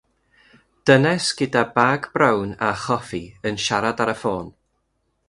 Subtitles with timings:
[0.89, 4.51] Dynes gyda bag brown a choffi yn siarad ar y ffôn.